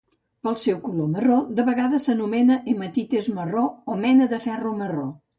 Pel 0.45 0.55
seu 0.61 0.77
color 0.85 1.09
marró, 1.09 1.35
de 1.59 1.65
vegades 1.67 2.07
s'anomena 2.09 2.57
hematites 2.73 3.27
marró 3.35 3.67
o 3.97 3.99
mena 4.07 4.29
de 4.33 4.41
ferro 4.47 4.73
marró. 4.81 5.05